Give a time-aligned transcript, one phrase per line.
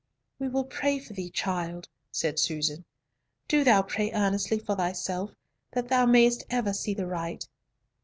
[0.39, 2.85] "We will pray for thee, child," said Susan.
[3.47, 5.29] "Do thou pray earnestly for thyself
[5.73, 7.47] that thou mayest ever see the right."